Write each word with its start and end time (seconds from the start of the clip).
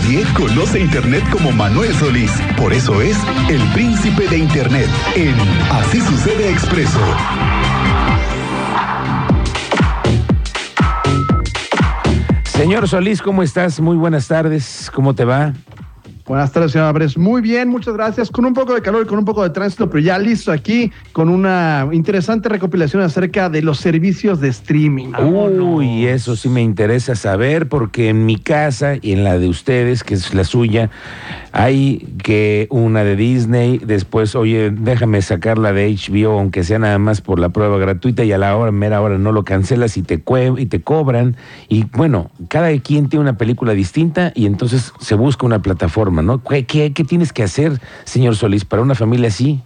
Nadie 0.00 0.24
conoce 0.34 0.80
Internet 0.80 1.22
como 1.30 1.52
Manuel 1.52 1.92
Solís. 1.94 2.32
Por 2.56 2.72
eso 2.72 3.02
es 3.02 3.18
el 3.50 3.60
príncipe 3.74 4.26
de 4.28 4.38
Internet 4.38 4.88
en 5.14 5.34
Así 5.70 6.00
sucede 6.00 6.50
expreso. 6.50 6.98
Señor 12.44 12.88
Solís, 12.88 13.20
¿cómo 13.20 13.42
estás? 13.42 13.78
Muy 13.78 13.98
buenas 13.98 14.26
tardes. 14.26 14.90
¿Cómo 14.94 15.14
te 15.14 15.26
va? 15.26 15.52
Buenas 16.30 16.52
tardes, 16.52 16.70
señor 16.70 16.86
Álvarez. 16.86 17.18
Muy 17.18 17.42
bien, 17.42 17.68
muchas 17.68 17.92
gracias. 17.94 18.30
Con 18.30 18.44
un 18.44 18.54
poco 18.54 18.72
de 18.72 18.82
calor 18.82 19.02
y 19.02 19.06
con 19.08 19.18
un 19.18 19.24
poco 19.24 19.42
de 19.42 19.50
tránsito, 19.50 19.90
pero 19.90 19.98
ya 19.98 20.16
listo 20.16 20.52
aquí 20.52 20.92
con 21.10 21.28
una 21.28 21.88
interesante 21.90 22.48
recopilación 22.48 23.02
acerca 23.02 23.50
de 23.50 23.62
los 23.62 23.80
servicios 23.80 24.40
de 24.40 24.46
streaming. 24.46 25.08
Uy, 25.18 26.06
eso 26.06 26.36
sí 26.36 26.48
me 26.48 26.62
interesa 26.62 27.16
saber 27.16 27.68
porque 27.68 28.10
en 28.10 28.26
mi 28.26 28.36
casa 28.36 28.94
y 29.02 29.10
en 29.10 29.24
la 29.24 29.40
de 29.40 29.48
ustedes, 29.48 30.04
que 30.04 30.14
es 30.14 30.32
la 30.32 30.44
suya, 30.44 30.88
hay 31.50 32.06
que 32.22 32.68
una 32.70 33.02
de 33.02 33.16
Disney, 33.16 33.78
después, 33.78 34.36
oye, 34.36 34.70
déjame 34.70 35.22
sacar 35.22 35.58
la 35.58 35.72
de 35.72 35.92
HBO, 35.92 36.38
aunque 36.38 36.62
sea 36.62 36.78
nada 36.78 36.98
más 37.00 37.22
por 37.22 37.40
la 37.40 37.48
prueba 37.48 37.76
gratuita 37.78 38.22
y 38.22 38.30
a 38.30 38.38
la 38.38 38.56
hora, 38.56 38.70
mera 38.70 39.00
hora 39.00 39.18
no 39.18 39.32
lo 39.32 39.44
cancelas 39.44 39.96
y 39.96 40.02
te, 40.02 40.22
y 40.58 40.66
te 40.66 40.80
cobran. 40.80 41.34
Y 41.68 41.86
bueno, 41.92 42.30
cada 42.46 42.70
quien 42.78 43.08
tiene 43.08 43.22
una 43.22 43.36
película 43.36 43.72
distinta 43.72 44.30
y 44.36 44.46
entonces 44.46 44.92
se 45.00 45.16
busca 45.16 45.44
una 45.44 45.60
plataforma. 45.60 46.19
¿No? 46.22 46.42
¿Qué, 46.42 46.64
qué, 46.66 46.92
qué 46.92 47.04
tienes 47.04 47.32
que 47.32 47.42
hacer, 47.42 47.80
señor 48.04 48.36
Solís, 48.36 48.64
para 48.64 48.82
una 48.82 48.94
familia 48.94 49.28
así? 49.28 49.62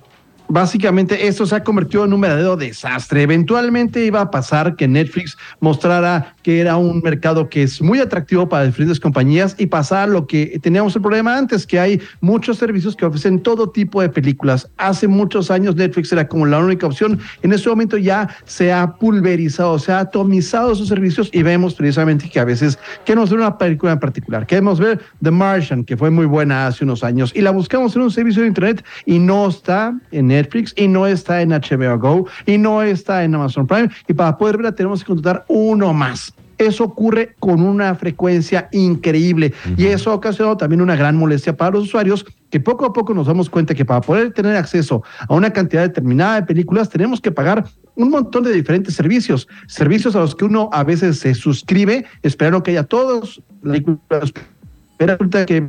Básicamente 0.49 1.27
esto 1.27 1.47
se 1.47 1.57
ha 1.57 1.65
convertido 1.65 2.05
en 2.05 2.13
un 2.13 2.21
verdadero 2.21 2.57
desastre. 2.57 3.23
Eventualmente 3.23 4.05
iba 4.05 4.21
a 4.21 4.31
pasar 4.31 4.77
que 4.77 4.87
Netflix 4.87 5.37
mostrara 5.61 6.35
que 6.43 6.61
era 6.61 6.77
un 6.77 7.01
mercado 7.01 7.49
que 7.49 7.63
es 7.63 7.83
muy 7.83 7.99
atractivo 7.99 8.49
para 8.49 8.67
diferentes 8.67 9.01
compañías 9.01 9.57
y 9.59 9.67
pasar 9.67 10.09
lo 10.09 10.27
que 10.27 10.59
teníamos 10.63 10.95
el 10.95 11.03
problema 11.03 11.37
antes, 11.37 11.67
que 11.67 11.81
hay 11.81 12.01
muchos 12.21 12.59
servicios 12.59 12.95
que 12.95 13.05
ofrecen 13.05 13.41
todo 13.41 13.71
tipo 13.71 14.01
de 14.01 14.09
películas. 14.09 14.71
Hace 14.77 15.09
muchos 15.09 15.51
años 15.51 15.77
Netflix 15.77 16.13
era 16.13 16.29
como 16.29 16.47
la 16.47 16.59
única 16.59 16.87
opción. 16.87 17.19
En 17.43 17.53
este 17.53 17.69
momento 17.69 17.97
ya 17.97 18.29
se 18.45 18.73
ha 18.73 18.95
pulverizado, 18.95 19.79
se 19.79 19.93
ha 19.93 20.01
atomizado 20.01 20.73
esos 20.73 20.89
servicios 20.89 21.31
y 21.33 21.43
vemos 21.43 21.75
precisamente 21.75 22.29
que 22.29 22.39
a 22.39 22.45
veces 22.45 22.79
queremos 23.05 23.31
ver 23.31 23.41
una 23.41 23.59
película 23.59 23.93
en 23.93 24.01
particular. 24.01 24.47
Queremos 24.47 24.79
ver 24.79 25.01
The 25.23 25.31
Martian, 25.31 25.85
que 25.85 25.97
fue 25.97 26.11
muy 26.11 26.27
buena 26.27 26.67
hace 26.67 26.85
unos 26.85 27.03
años, 27.03 27.33
y 27.35 27.41
la 27.41 27.51
buscamos 27.51 27.97
en 27.97 28.03
un 28.03 28.11
servicio 28.11 28.43
de 28.43 28.49
Internet 28.49 28.85
y 29.07 29.19
no 29.19 29.49
está 29.49 29.99
en 30.13 30.29
Netflix 30.29 30.44
y 30.77 30.89
no 30.89 31.07
está 31.07 31.43
en 31.43 31.51
HBO 31.51 31.99
Go 31.99 32.27
y 32.47 32.59
no 32.59 32.83
está 32.83 33.25
en 33.25 33.35
Amazon 33.35 33.67
Prime. 33.67 33.91
Y 34.09 34.15
para 34.15 34.37
poder 34.37 34.57
verla 34.57 34.75
tenemos 34.75 35.01
que 35.01 35.07
contratar 35.07 35.45
uno 35.49 35.93
más. 35.93 36.33
Eso 36.59 36.85
ocurre 36.85 37.35
con 37.41 37.61
una 37.61 37.95
frecuencia 37.95 38.69
increíble. 38.73 39.53
Y 39.77 39.87
eso 39.87 40.11
ha 40.11 40.15
ocasionado 40.15 40.57
también 40.57 40.81
una 40.81 40.97
gran 40.97 41.17
molestia 41.17 41.57
para 41.57 41.73
los 41.73 41.85
usuarios 41.85 42.25
que 42.51 42.61
poco 42.61 42.87
a 42.87 42.93
poco 42.93 43.13
nos 43.15 43.27
damos 43.27 43.51
cuenta 43.51 43.75
que 43.75 43.85
para 43.85 44.01
poder 44.01 44.33
tener 44.33 44.55
acceso 44.57 45.03
a 45.29 45.35
una 45.35 45.53
cantidad 45.53 45.83
determinada 45.83 46.37
de 46.37 46.47
películas 46.47 46.89
tenemos 46.89 47.21
que 47.21 47.33
pagar 47.33 47.65
un 47.97 48.11
montón 48.11 48.45
de 48.45 48.53
diferentes 48.53 48.95
servicios, 48.95 49.49
servicios 49.67 50.15
a 50.15 50.21
los 50.21 50.37
que 50.37 50.45
uno 50.45 50.69
a 50.73 50.85
veces 50.85 51.19
se 51.19 51.35
suscribe 51.35 52.05
esperando 52.23 52.63
que 52.63 52.73
haya 52.73 52.85
todos 52.85 53.43
películas, 53.63 54.33
pero 54.97 55.15
resulta 55.15 55.47
que 55.47 55.69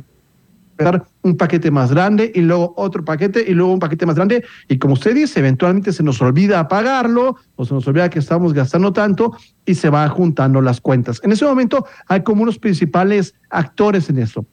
un 1.22 1.36
paquete 1.36 1.70
más 1.70 1.90
grande 1.90 2.30
y 2.34 2.40
luego 2.40 2.74
otro 2.76 3.04
paquete 3.04 3.44
y 3.46 3.54
luego 3.54 3.72
un 3.72 3.78
paquete 3.78 4.06
más 4.06 4.16
grande. 4.16 4.44
Y 4.68 4.78
como 4.78 4.94
usted 4.94 5.14
dice, 5.14 5.40
eventualmente 5.40 5.92
se 5.92 6.02
nos 6.02 6.20
olvida 6.20 6.68
pagarlo 6.68 7.36
o 7.56 7.64
se 7.64 7.74
nos 7.74 7.86
olvida 7.86 8.10
que 8.10 8.18
estamos 8.18 8.52
gastando 8.52 8.92
tanto 8.92 9.36
y 9.64 9.74
se 9.74 9.88
van 9.88 10.08
juntando 10.08 10.60
las 10.60 10.80
cuentas. 10.80 11.20
En 11.24 11.32
ese 11.32 11.44
momento 11.44 11.86
hay 12.06 12.22
como 12.22 12.42
unos 12.42 12.58
principales 12.58 13.34
actores 13.50 14.08
en 14.10 14.18
esto. 14.18 14.46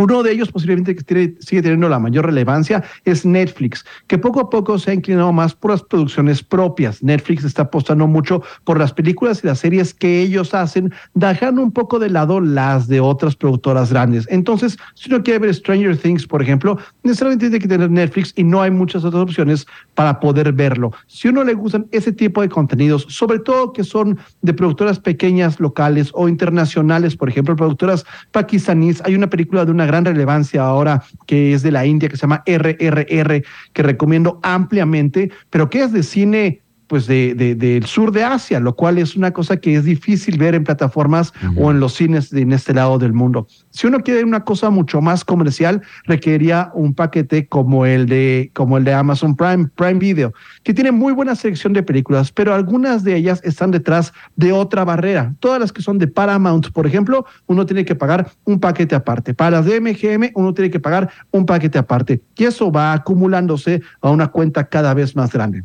Uno 0.00 0.22
de 0.22 0.32
ellos 0.32 0.50
posiblemente 0.50 0.96
que 0.96 1.34
sigue 1.40 1.60
teniendo 1.60 1.86
la 1.90 1.98
mayor 1.98 2.24
relevancia 2.24 2.82
es 3.04 3.26
Netflix, 3.26 3.84
que 4.06 4.16
poco 4.16 4.40
a 4.40 4.48
poco 4.48 4.78
se 4.78 4.92
ha 4.92 4.94
inclinado 4.94 5.30
más 5.30 5.54
por 5.54 5.72
las 5.72 5.82
producciones 5.82 6.42
propias. 6.42 7.02
Netflix 7.02 7.44
está 7.44 7.64
apostando 7.64 8.06
mucho 8.06 8.42
por 8.64 8.78
las 8.78 8.94
películas 8.94 9.44
y 9.44 9.48
las 9.48 9.58
series 9.58 9.92
que 9.92 10.22
ellos 10.22 10.54
hacen, 10.54 10.90
dejando 11.12 11.60
un 11.60 11.70
poco 11.70 11.98
de 11.98 12.08
lado 12.08 12.40
las 12.40 12.88
de 12.88 12.98
otras 12.98 13.36
productoras 13.36 13.92
grandes. 13.92 14.26
Entonces, 14.30 14.78
si 14.94 15.12
uno 15.12 15.22
quiere 15.22 15.40
ver 15.40 15.54
Stranger 15.54 15.94
Things, 15.98 16.26
por 16.26 16.40
ejemplo, 16.40 16.78
necesariamente 17.02 17.50
tiene 17.50 17.60
que 17.60 17.68
tener 17.68 17.90
Netflix 17.90 18.32
y 18.36 18.42
no 18.42 18.62
hay 18.62 18.70
muchas 18.70 19.04
otras 19.04 19.22
opciones 19.22 19.66
para 19.94 20.18
poder 20.18 20.50
verlo. 20.54 20.92
Si 21.08 21.28
uno 21.28 21.44
le 21.44 21.52
gustan 21.52 21.86
ese 21.90 22.10
tipo 22.10 22.40
de 22.40 22.48
contenidos, 22.48 23.04
sobre 23.10 23.38
todo 23.38 23.74
que 23.74 23.84
son 23.84 24.18
de 24.40 24.54
productoras 24.54 24.98
pequeñas, 24.98 25.60
locales 25.60 26.10
o 26.14 26.26
internacionales, 26.26 27.16
por 27.16 27.28
ejemplo, 27.28 27.54
productoras 27.54 28.06
pakistaníes, 28.32 29.02
hay 29.04 29.14
una 29.14 29.28
película 29.28 29.66
de 29.66 29.72
una 29.72 29.89
gran 29.90 30.04
relevancia 30.04 30.62
ahora 30.62 31.02
que 31.26 31.52
es 31.52 31.62
de 31.62 31.72
la 31.72 31.84
India, 31.84 32.08
que 32.08 32.16
se 32.16 32.22
llama 32.22 32.44
RRR, 32.46 33.42
que 33.72 33.82
recomiendo 33.82 34.38
ampliamente, 34.42 35.30
pero 35.50 35.68
que 35.68 35.82
es 35.82 35.92
de 35.92 36.02
cine 36.02 36.62
pues 36.90 37.06
de, 37.06 37.36
del 37.36 37.86
sur 37.86 38.10
de 38.10 38.24
Asia, 38.24 38.58
lo 38.58 38.74
cual 38.74 38.98
es 38.98 39.14
una 39.14 39.30
cosa 39.30 39.58
que 39.58 39.76
es 39.76 39.84
difícil 39.84 40.36
ver 40.38 40.56
en 40.56 40.64
plataformas 40.64 41.32
o 41.56 41.70
en 41.70 41.78
los 41.78 41.94
cines 41.94 42.30
de, 42.30 42.40
en 42.40 42.50
este 42.50 42.74
lado 42.74 42.98
del 42.98 43.12
mundo. 43.12 43.46
Si 43.70 43.86
uno 43.86 44.00
quiere 44.00 44.24
una 44.24 44.42
cosa 44.44 44.70
mucho 44.70 45.00
más 45.00 45.24
comercial, 45.24 45.82
requeriría 46.06 46.72
un 46.74 46.92
paquete 46.92 47.46
como 47.46 47.86
el 47.86 48.06
de 48.06 48.50
como 48.54 48.76
el 48.76 48.82
de 48.82 48.92
Amazon 48.92 49.36
Prime, 49.36 49.68
Prime 49.76 50.00
Video, 50.00 50.34
que 50.64 50.74
tiene 50.74 50.90
muy 50.90 51.12
buena 51.12 51.36
selección 51.36 51.74
de 51.74 51.84
películas, 51.84 52.32
pero 52.32 52.52
algunas 52.54 53.04
de 53.04 53.14
ellas 53.14 53.40
están 53.44 53.70
detrás 53.70 54.12
de 54.34 54.50
otra 54.50 54.84
barrera. 54.84 55.36
Todas 55.38 55.60
las 55.60 55.72
que 55.72 55.82
son 55.82 55.96
de 55.96 56.08
Paramount, 56.08 56.72
por 56.72 56.88
ejemplo, 56.88 57.24
uno 57.46 57.66
tiene 57.66 57.84
que 57.84 57.94
pagar 57.94 58.32
un 58.42 58.58
paquete 58.58 58.96
aparte. 58.96 59.32
Para 59.32 59.58
las 59.58 59.66
de 59.66 59.80
MGM, 59.80 60.32
uno 60.34 60.52
tiene 60.54 60.72
que 60.72 60.80
pagar 60.80 61.08
un 61.30 61.46
paquete 61.46 61.78
aparte. 61.78 62.20
Y 62.36 62.46
eso 62.46 62.72
va 62.72 62.94
acumulándose 62.94 63.80
a 64.00 64.10
una 64.10 64.26
cuenta 64.26 64.64
cada 64.64 64.92
vez 64.92 65.14
más 65.14 65.30
grande. 65.30 65.62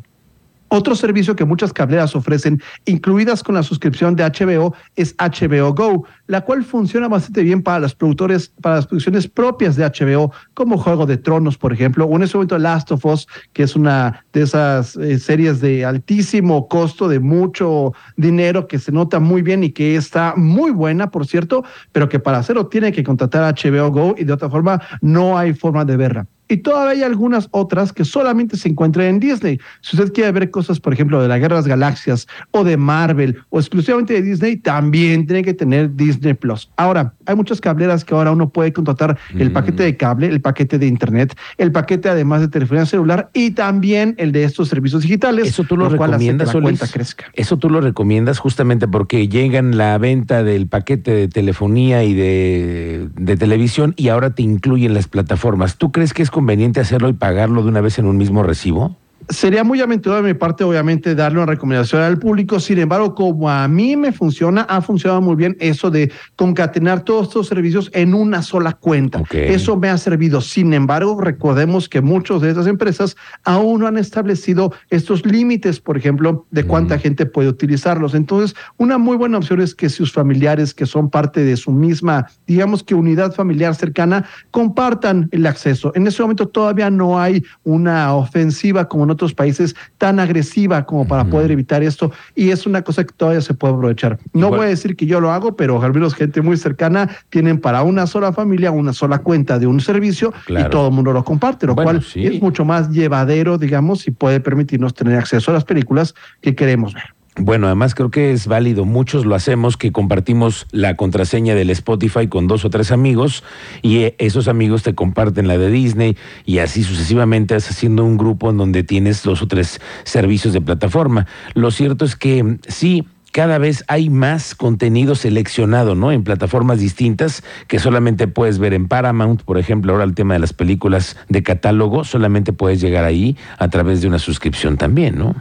Otro 0.76 0.94
servicio 0.94 1.34
que 1.34 1.46
muchas 1.46 1.72
cableras 1.72 2.14
ofrecen, 2.14 2.62
incluidas 2.84 3.42
con 3.42 3.54
la 3.54 3.62
suscripción 3.62 4.14
de 4.14 4.24
HBO, 4.24 4.74
es 4.94 5.16
HBO 5.16 5.72
Go, 5.72 6.04
la 6.26 6.42
cual 6.42 6.64
funciona 6.64 7.08
bastante 7.08 7.42
bien 7.42 7.62
para 7.62 7.80
las 7.80 7.94
producciones 7.94 9.28
propias 9.28 9.76
de 9.76 9.84
HBO, 9.84 10.32
como 10.54 10.78
Juego 10.78 11.06
de 11.06 11.16
Tronos, 11.16 11.56
por 11.56 11.72
ejemplo, 11.72 12.06
o 12.06 12.16
en 12.16 12.22
ese 12.22 12.36
momento 12.36 12.58
Last 12.58 12.90
of 12.92 13.04
Us, 13.04 13.26
que 13.52 13.62
es 13.62 13.76
una 13.76 14.24
de 14.32 14.42
esas 14.42 14.96
eh, 14.96 15.18
series 15.18 15.60
de 15.60 15.84
altísimo 15.84 16.68
costo, 16.68 17.08
de 17.08 17.20
mucho 17.20 17.92
dinero, 18.16 18.66
que 18.66 18.78
se 18.78 18.92
nota 18.92 19.20
muy 19.20 19.42
bien 19.42 19.64
y 19.64 19.70
que 19.70 19.96
está 19.96 20.34
muy 20.36 20.70
buena, 20.70 21.10
por 21.10 21.26
cierto, 21.26 21.64
pero 21.92 22.08
que 22.08 22.18
para 22.18 22.38
hacerlo 22.38 22.66
tiene 22.66 22.92
que 22.92 23.04
contratar 23.04 23.54
HBO 23.54 23.90
Go 23.90 24.14
y 24.18 24.24
de 24.24 24.32
otra 24.32 24.50
forma 24.50 24.80
no 25.00 25.38
hay 25.38 25.54
forma 25.54 25.84
de 25.84 25.96
verla. 25.96 26.26
Y 26.48 26.58
todavía 26.58 26.92
hay 26.92 27.02
algunas 27.02 27.48
otras 27.50 27.92
que 27.92 28.04
solamente 28.04 28.56
se 28.56 28.68
encuentran 28.68 29.06
en 29.06 29.20
Disney. 29.20 29.58
Si 29.80 29.96
usted 29.96 30.12
quiere 30.12 30.30
ver 30.30 30.50
cosas, 30.50 30.78
por 30.78 30.92
ejemplo, 30.92 31.20
de 31.20 31.26
la 31.26 31.38
Guerra 31.38 31.60
de 31.60 31.68
Galaxias 31.68 32.28
o 32.52 32.62
de 32.62 32.76
Marvel 32.76 33.36
o 33.50 33.58
exclusivamente 33.58 34.14
de 34.14 34.22
Disney, 34.22 34.56
también 34.56 35.26
tiene 35.26 35.42
que 35.42 35.54
tener 35.54 35.94
Disney 35.96 36.15
Plus. 36.16 36.70
Ahora, 36.76 37.14
hay 37.26 37.36
muchas 37.36 37.60
cableras 37.60 38.04
que 38.04 38.14
ahora 38.14 38.32
uno 38.32 38.48
puede 38.48 38.72
contratar 38.72 39.18
el 39.38 39.52
paquete 39.52 39.82
de 39.82 39.96
cable, 39.96 40.26
el 40.28 40.40
paquete 40.40 40.78
de 40.78 40.86
internet, 40.86 41.36
el 41.58 41.72
paquete 41.72 42.08
además 42.08 42.40
de 42.40 42.48
telefonía 42.48 42.86
celular 42.86 43.30
y 43.32 43.52
también 43.52 44.14
el 44.18 44.32
de 44.32 44.44
estos 44.44 44.68
servicios 44.68 45.02
digitales. 45.02 45.46
Eso 45.48 45.64
tú 45.64 45.76
lo, 45.76 45.88
recomiendas, 45.88 46.50
que 46.50 46.56
la 46.56 46.62
cuenta 46.62 46.86
crezca. 46.88 47.26
Eso 47.32 47.56
tú 47.56 47.70
lo 47.70 47.80
recomiendas 47.80 48.38
justamente 48.38 48.88
porque 48.88 49.28
llegan 49.28 49.76
la 49.76 49.96
venta 49.98 50.42
del 50.42 50.66
paquete 50.66 51.10
de 51.12 51.28
telefonía 51.28 52.04
y 52.04 52.14
de, 52.14 53.08
de 53.14 53.36
televisión 53.36 53.94
y 53.96 54.08
ahora 54.08 54.30
te 54.30 54.42
incluyen 54.42 54.94
las 54.94 55.08
plataformas. 55.08 55.76
¿Tú 55.76 55.92
crees 55.92 56.12
que 56.12 56.22
es 56.22 56.30
conveniente 56.30 56.80
hacerlo 56.80 57.08
y 57.08 57.12
pagarlo 57.12 57.62
de 57.62 57.68
una 57.68 57.80
vez 57.80 57.98
en 57.98 58.06
un 58.06 58.16
mismo 58.16 58.42
recibo? 58.42 58.96
Sería 59.28 59.64
muy 59.64 59.80
aventurado 59.80 60.22
de 60.22 60.32
mi 60.32 60.38
parte, 60.38 60.62
obviamente, 60.62 61.16
darle 61.16 61.38
una 61.38 61.46
recomendación 61.46 62.00
al 62.00 62.18
público. 62.18 62.60
Sin 62.60 62.78
embargo, 62.78 63.14
como 63.14 63.50
a 63.50 63.66
mí 63.66 63.96
me 63.96 64.12
funciona, 64.12 64.62
ha 64.62 64.80
funcionado 64.80 65.20
muy 65.20 65.34
bien 65.34 65.56
eso 65.58 65.90
de 65.90 66.12
concatenar 66.36 67.00
todos 67.00 67.26
estos 67.28 67.48
servicios 67.48 67.90
en 67.92 68.14
una 68.14 68.42
sola 68.42 68.74
cuenta. 68.74 69.24
Eso 69.32 69.76
me 69.76 69.88
ha 69.88 69.98
servido. 69.98 70.40
Sin 70.40 70.72
embargo, 70.72 71.20
recordemos 71.20 71.88
que 71.88 72.00
muchas 72.00 72.40
de 72.40 72.50
estas 72.50 72.68
empresas 72.68 73.16
aún 73.42 73.80
no 73.80 73.88
han 73.88 73.98
establecido 73.98 74.72
estos 74.90 75.26
límites, 75.26 75.80
por 75.80 75.96
ejemplo, 75.96 76.46
de 76.52 76.62
cuánta 76.64 76.96
gente 76.96 77.26
puede 77.26 77.48
utilizarlos. 77.48 78.14
Entonces, 78.14 78.56
una 78.76 78.96
muy 78.96 79.16
buena 79.16 79.38
opción 79.38 79.60
es 79.60 79.74
que 79.74 79.88
sus 79.88 80.12
familiares 80.12 80.72
que 80.72 80.86
son 80.86 81.10
parte 81.10 81.42
de 81.42 81.56
su 81.56 81.72
misma, 81.72 82.28
digamos 82.46 82.84
que 82.84 82.94
unidad 82.94 83.34
familiar 83.34 83.74
cercana, 83.74 84.24
compartan 84.52 85.28
el 85.32 85.46
acceso. 85.46 85.90
En 85.96 86.06
ese 86.06 86.22
momento 86.22 86.46
todavía 86.46 86.90
no 86.90 87.18
hay 87.18 87.42
una 87.64 88.14
ofensiva 88.14 88.86
como 88.86 89.02
en 89.02 89.15
otros 89.16 89.34
países 89.34 89.74
tan 89.98 90.20
agresiva 90.20 90.84
como 90.84 91.06
para 91.06 91.24
poder 91.24 91.50
evitar 91.50 91.82
esto 91.82 92.12
y 92.34 92.50
es 92.50 92.66
una 92.66 92.82
cosa 92.82 93.04
que 93.04 93.12
todavía 93.12 93.40
se 93.40 93.54
puede 93.54 93.74
aprovechar. 93.74 94.18
No 94.32 94.50
voy 94.50 94.66
a 94.66 94.68
decir 94.68 94.96
que 94.96 95.06
yo 95.06 95.20
lo 95.20 95.32
hago, 95.32 95.56
pero 95.56 95.82
al 95.82 95.92
menos 95.92 96.14
gente 96.14 96.42
muy 96.42 96.56
cercana 96.56 97.08
tienen 97.30 97.60
para 97.60 97.82
una 97.82 98.06
sola 98.06 98.32
familia 98.32 98.70
una 98.70 98.92
sola 98.92 99.18
cuenta 99.18 99.58
de 99.58 99.66
un 99.66 99.80
servicio 99.80 100.32
y 100.48 100.62
todo 100.70 100.88
el 100.88 100.94
mundo 100.94 101.12
lo 101.12 101.24
comparte, 101.24 101.66
lo 101.66 101.74
cual 101.74 102.04
es 102.14 102.42
mucho 102.42 102.64
más 102.64 102.90
llevadero, 102.90 103.58
digamos, 103.58 104.06
y 104.06 104.10
puede 104.10 104.40
permitirnos 104.40 104.94
tener 104.94 105.18
acceso 105.18 105.50
a 105.50 105.54
las 105.54 105.64
películas 105.64 106.14
que 106.40 106.54
queremos 106.54 106.94
ver. 106.94 107.15
Bueno, 107.38 107.66
además 107.66 107.94
creo 107.94 108.10
que 108.10 108.32
es 108.32 108.46
válido, 108.46 108.86
muchos 108.86 109.26
lo 109.26 109.34
hacemos, 109.34 109.76
que 109.76 109.92
compartimos 109.92 110.66
la 110.70 110.96
contraseña 110.96 111.54
del 111.54 111.68
Spotify 111.68 112.28
con 112.28 112.46
dos 112.46 112.64
o 112.64 112.70
tres 112.70 112.90
amigos 112.90 113.44
y 113.82 113.98
eh, 113.98 114.16
esos 114.18 114.48
amigos 114.48 114.82
te 114.82 114.94
comparten 114.94 115.46
la 115.46 115.58
de 115.58 115.70
Disney 115.70 116.16
y 116.46 116.60
así 116.60 116.82
sucesivamente 116.82 117.52
vas 117.52 117.70
haciendo 117.70 118.04
un 118.04 118.16
grupo 118.16 118.48
en 118.48 118.56
donde 118.56 118.84
tienes 118.84 119.22
dos 119.22 119.42
o 119.42 119.48
tres 119.48 119.82
servicios 120.04 120.54
de 120.54 120.62
plataforma. 120.62 121.26
Lo 121.52 121.70
cierto 121.70 122.06
es 122.06 122.16
que 122.16 122.56
sí, 122.68 123.06
cada 123.32 123.58
vez 123.58 123.84
hay 123.86 124.08
más 124.08 124.54
contenido 124.54 125.14
seleccionado, 125.14 125.94
¿no? 125.94 126.12
En 126.12 126.24
plataformas 126.24 126.78
distintas 126.78 127.44
que 127.68 127.78
solamente 127.78 128.28
puedes 128.28 128.58
ver 128.58 128.72
en 128.72 128.88
Paramount, 128.88 129.42
por 129.42 129.58
ejemplo, 129.58 129.92
ahora 129.92 130.04
el 130.04 130.14
tema 130.14 130.32
de 130.32 130.40
las 130.40 130.54
películas 130.54 131.18
de 131.28 131.42
catálogo, 131.42 132.04
solamente 132.04 132.54
puedes 132.54 132.80
llegar 132.80 133.04
ahí 133.04 133.36
a 133.58 133.68
través 133.68 134.00
de 134.00 134.08
una 134.08 134.18
suscripción 134.18 134.78
también, 134.78 135.18
¿no? 135.18 135.34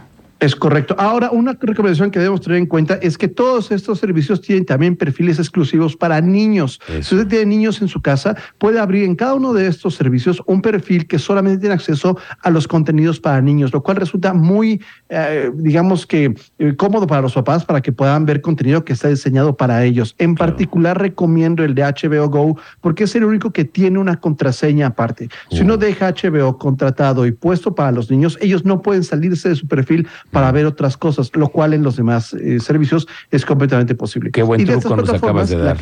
Es 0.46 0.56
correcto. 0.56 0.96
Ahora, 1.00 1.32
una 1.32 1.58
recomendación 1.60 2.12
que 2.12 2.20
debemos 2.20 2.40
tener 2.40 2.60
en 2.60 2.68
cuenta 2.68 3.00
es 3.02 3.18
que 3.18 3.28
todos 3.28 3.72
estos 3.72 3.98
servicios 3.98 4.42
tienen 4.42 4.64
también 4.64 4.96
perfiles 4.96 5.40
exclusivos 5.40 5.96
para 5.96 6.22
niños. 6.22 6.80
Si 7.02 7.16
usted 7.16 7.28
tiene 7.28 7.48
niños 7.48 7.82
en 7.82 7.88
su 7.88 8.00
casa, 8.00 8.38
puede 8.60 8.80
abrir 8.80 9.06
en 9.06 9.16
cada 9.16 9.34
uno 9.34 9.54
de 9.54 9.66
estos 9.66 9.96
servicios 9.96 10.44
un 10.46 10.62
perfil 10.62 11.08
que 11.08 11.18
solamente 11.18 11.62
tiene 11.62 11.74
acceso 11.74 12.20
a 12.44 12.52
los 12.52 12.68
contenidos 12.68 13.20
para 13.20 13.42
niños, 13.42 13.74
lo 13.74 13.82
cual 13.82 13.98
resulta 13.98 14.36
muy, 14.36 14.84
eh, 15.10 15.50
digamos 15.56 16.06
que, 16.06 16.36
eh, 16.60 16.76
cómodo 16.76 17.08
para 17.08 17.24
los 17.24 17.34
papás 17.34 17.66
para 17.66 17.82
que 17.82 17.92
puedan 17.92 18.28
ver 18.28 18.42
contenido 18.42 18.86
que 18.86 18.94
está 18.94 19.08
diseñado 19.08 19.58
para 19.58 19.84
ellos. 19.84 20.14
En 20.20 20.36
particular, 20.36 21.02
recomiendo 21.02 21.64
el 21.64 21.74
de 21.74 21.82
HBO 21.82 22.30
Go 22.30 22.60
porque 22.82 23.06
es 23.06 23.16
el 23.16 23.24
único 23.24 23.50
que 23.50 23.66
tiene 23.66 23.98
una 23.98 24.20
contraseña 24.20 24.88
aparte. 24.88 25.28
Si 25.50 25.62
uno 25.62 25.78
deja 25.78 26.14
HBO 26.14 26.60
contratado 26.60 27.26
y 27.26 27.32
puesto 27.32 27.74
para 27.74 27.92
los 27.92 28.12
niños, 28.12 28.38
ellos 28.42 28.64
no 28.64 28.84
pueden 28.84 29.04
salirse 29.04 29.50
de 29.50 29.56
su 29.56 29.68
perfil 29.68 30.08
para 30.36 30.52
ver 30.52 30.66
otras 30.66 30.98
cosas, 30.98 31.32
lo 31.34 31.48
cual 31.48 31.74
en 31.74 31.82
los 31.82 31.96
demás 31.96 32.34
eh, 32.34 32.60
servicios 32.60 33.08
es 33.32 33.46
completamente 33.46 33.96
posible. 33.96 34.32
Qué 34.32 34.44
buen 34.44 34.66
truco 34.66 34.96
nos 34.98 35.10
acabas 35.10 35.50
de 35.50 35.58
dar. 35.58 35.78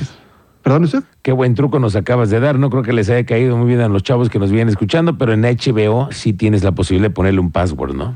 ¿Perdón 0.61 0.83
usted? 0.83 1.03
Qué 1.23 1.31
buen 1.31 1.55
truco 1.55 1.79
nos 1.79 1.95
acabas 1.95 2.29
de 2.29 2.39
dar. 2.39 2.59
No 2.59 2.69
creo 2.69 2.83
que 2.83 2.93
les 2.93 3.09
haya 3.09 3.25
caído 3.25 3.57
muy 3.57 3.67
bien 3.67 3.81
a 3.81 3.89
los 3.89 4.03
chavos 4.03 4.29
que 4.29 4.37
nos 4.37 4.51
vienen 4.51 4.69
escuchando, 4.69 5.17
pero 5.17 5.33
en 5.33 5.41
HBO 5.41 6.09
sí 6.11 6.33
tienes 6.33 6.63
la 6.63 6.71
posibilidad 6.71 7.09
de 7.09 7.13
ponerle 7.13 7.39
un 7.39 7.51
password, 7.51 7.95
¿no? 7.95 8.15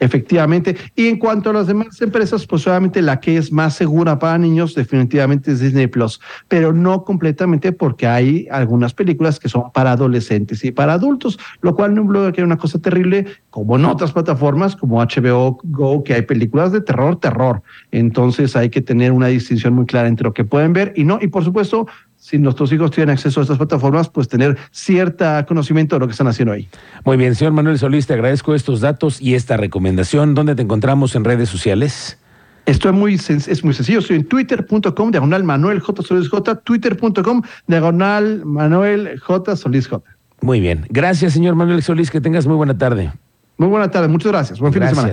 Efectivamente. 0.00 0.76
Y 0.94 1.08
en 1.08 1.18
cuanto 1.18 1.50
a 1.50 1.52
las 1.52 1.66
demás 1.66 2.00
empresas, 2.00 2.46
pues 2.46 2.66
obviamente 2.66 3.02
la 3.02 3.18
que 3.18 3.36
es 3.36 3.50
más 3.50 3.74
segura 3.74 4.18
para 4.18 4.38
niños 4.38 4.74
definitivamente 4.74 5.52
es 5.52 5.60
Disney 5.60 5.88
Plus, 5.88 6.20
pero 6.46 6.72
no 6.72 7.04
completamente 7.04 7.72
porque 7.72 8.06
hay 8.06 8.46
algunas 8.50 8.94
películas 8.94 9.40
que 9.40 9.48
son 9.48 9.72
para 9.72 9.92
adolescentes 9.92 10.64
y 10.64 10.70
para 10.70 10.94
adultos, 10.94 11.38
lo 11.62 11.74
cual 11.74 11.94
no 11.94 12.04
bloquea 12.04 12.32
que 12.32 12.42
una 12.42 12.56
cosa 12.56 12.78
terrible, 12.78 13.26
como 13.50 13.76
en 13.76 13.84
otras 13.84 14.12
plataformas 14.12 14.76
como 14.76 15.00
HBO 15.00 15.58
Go, 15.64 16.04
que 16.04 16.14
hay 16.14 16.22
películas 16.22 16.72
de 16.72 16.80
terror, 16.80 17.16
terror. 17.16 17.62
Entonces 17.90 18.54
hay 18.54 18.70
que 18.70 18.80
tener 18.80 19.12
una 19.12 19.26
distinción 19.26 19.74
muy 19.74 19.86
clara 19.86 20.08
entre 20.08 20.24
lo 20.24 20.32
que 20.32 20.44
pueden 20.44 20.72
ver 20.72 20.92
y 20.94 21.04
no. 21.04 21.18
Y 21.20 21.28
por 21.28 21.44
supuesto, 21.44 21.86
si 22.18 22.38
nuestros 22.38 22.72
hijos 22.72 22.90
tienen 22.90 23.14
acceso 23.14 23.40
a 23.40 23.42
estas 23.44 23.56
plataformas, 23.56 24.08
pues 24.08 24.28
tener 24.28 24.58
cierto 24.70 25.24
conocimiento 25.46 25.96
de 25.96 26.00
lo 26.00 26.06
que 26.06 26.12
están 26.12 26.26
haciendo 26.26 26.52
ahí. 26.52 26.68
Muy 27.04 27.16
bien, 27.16 27.34
señor 27.34 27.52
Manuel 27.52 27.78
Solís, 27.78 28.06
te 28.06 28.14
agradezco 28.14 28.54
estos 28.54 28.80
datos 28.80 29.20
y 29.22 29.34
esta 29.34 29.56
recomendación. 29.56 30.34
¿Dónde 30.34 30.54
te 30.54 30.62
encontramos 30.62 31.14
en 31.14 31.24
redes 31.24 31.48
sociales? 31.48 32.18
Esto 32.66 32.90
es 32.90 32.94
muy, 32.94 33.14
es 33.14 33.64
muy 33.64 33.72
sencillo. 33.72 34.00
Estoy 34.00 34.16
en 34.16 34.24
twitter.com, 34.28 35.10
diagonal 35.10 35.42
Manuel 35.42 35.80
J. 35.80 36.02
Solís 36.02 36.28
J, 36.28 36.54
twitter.com, 36.56 37.42
diagonal 37.66 38.44
Manuel 38.44 39.18
J. 39.18 39.56
Solís 39.56 39.88
J. 39.88 40.04
Muy 40.42 40.60
bien. 40.60 40.86
Gracias, 40.90 41.32
señor 41.32 41.54
Manuel 41.54 41.82
Solís. 41.82 42.10
Que 42.10 42.20
tengas 42.20 42.46
muy 42.46 42.56
buena 42.56 42.76
tarde. 42.76 43.10
Muy 43.56 43.68
buena 43.68 43.90
tarde. 43.90 44.08
Muchas 44.08 44.32
gracias. 44.32 44.60
Buen 44.60 44.72
fin 44.74 44.82
de 44.82 44.88
semana. 44.90 45.12